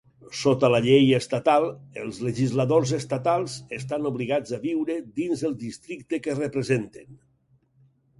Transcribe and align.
Sota 0.37 0.67
la 0.75 0.77
llei 0.83 1.09
estatal, 1.17 1.65
els 2.03 2.21
legisladors 2.27 2.93
estatals 2.97 3.57
estan 3.77 4.07
obligats 4.11 4.55
a 4.57 4.59
viure 4.63 4.97
dins 5.21 5.45
el 5.51 5.55
districte 5.65 6.21
que 6.25 6.35
representen. 6.41 7.13